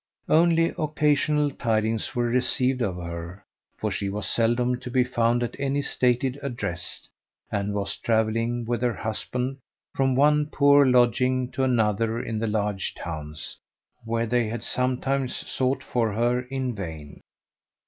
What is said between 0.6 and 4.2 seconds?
occasional tidings were received of her, for she